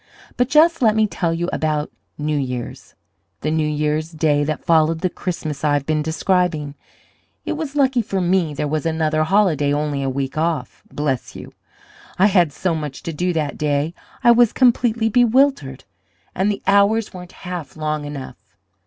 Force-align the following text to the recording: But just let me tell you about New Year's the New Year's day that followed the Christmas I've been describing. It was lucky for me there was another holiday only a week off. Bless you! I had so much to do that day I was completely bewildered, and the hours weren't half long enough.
But 0.35 0.49
just 0.49 0.81
let 0.81 0.95
me 0.95 1.05
tell 1.05 1.31
you 1.31 1.47
about 1.53 1.91
New 2.17 2.35
Year's 2.35 2.95
the 3.41 3.51
New 3.51 3.67
Year's 3.67 4.09
day 4.09 4.43
that 4.43 4.65
followed 4.65 5.01
the 5.01 5.11
Christmas 5.11 5.63
I've 5.63 5.85
been 5.85 6.01
describing. 6.01 6.73
It 7.45 7.51
was 7.53 7.75
lucky 7.75 8.01
for 8.01 8.19
me 8.19 8.55
there 8.55 8.67
was 8.67 8.87
another 8.87 9.23
holiday 9.23 9.71
only 9.71 10.01
a 10.01 10.09
week 10.09 10.39
off. 10.39 10.81
Bless 10.91 11.35
you! 11.35 11.53
I 12.17 12.25
had 12.25 12.51
so 12.51 12.73
much 12.73 13.03
to 13.03 13.13
do 13.13 13.31
that 13.33 13.59
day 13.59 13.93
I 14.23 14.31
was 14.31 14.53
completely 14.53 15.07
bewildered, 15.07 15.83
and 16.33 16.51
the 16.51 16.63
hours 16.65 17.13
weren't 17.13 17.33
half 17.45 17.77
long 17.77 18.03
enough. 18.05 18.55